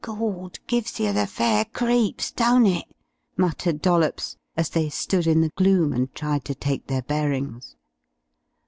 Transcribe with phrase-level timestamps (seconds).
[0.03, 0.57] "Gawd!
[0.65, 2.85] gives yer the fair creeps, don't it?"
[3.37, 7.75] muttered Dollops as they stood in the gloom and tried to take their bearings.